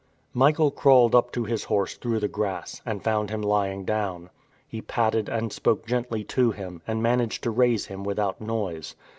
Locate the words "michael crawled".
0.33-1.13